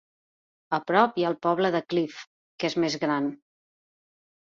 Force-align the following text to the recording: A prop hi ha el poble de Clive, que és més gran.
A 0.77 0.79
prop 0.91 1.19
hi 1.19 1.27
ha 1.27 1.31
el 1.33 1.37
poble 1.47 1.73
de 1.77 1.83
Clive, 1.93 2.27
que 2.59 2.73
és 2.73 2.81
més 2.87 3.01
gran. 3.07 3.33